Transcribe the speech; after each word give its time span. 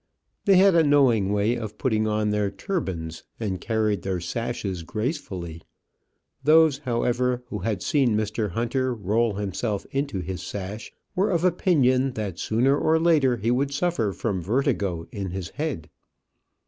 They 0.45 0.55
had 0.57 0.73
a 0.73 0.81
knowing 0.83 1.31
way 1.31 1.53
of 1.55 1.77
putting 1.77 2.07
on 2.07 2.31
their 2.31 2.49
turbans, 2.49 3.21
and 3.39 3.61
carried 3.61 4.01
their 4.01 4.19
sashes 4.19 4.81
gracefully; 4.81 5.61
those, 6.43 6.79
however, 6.79 7.43
who 7.49 7.59
had 7.59 7.83
seen 7.83 8.17
Mr. 8.17 8.49
Hunter 8.53 8.95
roll 8.95 9.35
himself 9.35 9.85
into 9.91 10.19
his 10.21 10.41
sash, 10.41 10.91
were 11.15 11.29
of 11.29 11.43
opinion 11.43 12.13
that 12.13 12.39
sooner 12.39 12.75
or 12.75 12.97
later 12.99 13.37
he 13.37 13.51
would 13.51 13.71
suffer 13.75 14.11
from 14.11 14.41
vertigo 14.41 15.07
in 15.11 15.29
his 15.29 15.49
head. 15.49 15.87